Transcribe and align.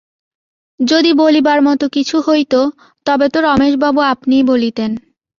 যদি 0.79 1.11
বলিবার 1.13 1.59
মতো 1.61 1.85
কিছু 1.89 2.15
হইত, 2.27 2.53
তবে 3.05 3.27
তো 3.29 3.37
রমেশবাবু 3.41 4.01
আপনিই 4.13 4.43
বলিতেন। 4.43 4.91